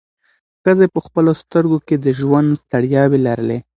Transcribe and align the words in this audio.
ښځې 0.61 0.87
په 0.93 0.99
خپلو 1.05 1.31
سترګو 1.41 1.77
کې 1.87 1.95
د 1.99 2.07
ژوند 2.19 2.49
ستړیاوې 2.63 3.19
لرلې. 3.27 3.59